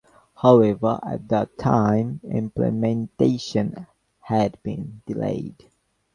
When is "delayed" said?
5.05-5.69